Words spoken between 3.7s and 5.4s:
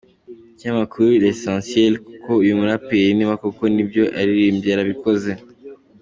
ibyo yaririmbye yarabikoze.